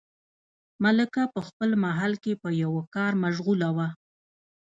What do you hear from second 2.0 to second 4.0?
کې په یوه کار مشغوله وه.